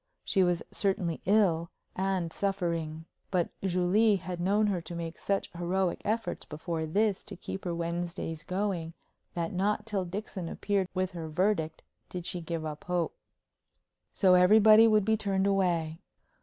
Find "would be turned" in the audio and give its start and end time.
14.87-15.45